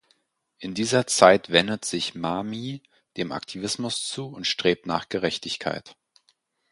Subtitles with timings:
[0.57, 2.81] In dieser Zeit wendet sich Mamie
[3.17, 5.95] dem Aktivismus zu und strebt nach Gerechtigkeit.